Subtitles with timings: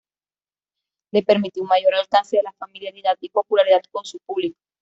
[1.11, 4.57] Le permitió un mayor alcance de la familiaridad y popularidad con su público.